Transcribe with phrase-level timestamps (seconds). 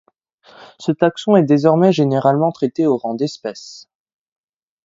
[0.79, 3.87] Ce taxon est désormais généralement traité au rang d'espèce.